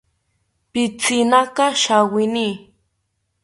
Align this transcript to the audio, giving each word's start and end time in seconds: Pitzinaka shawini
Pitzinaka 0.71 1.65
shawini 1.81 2.47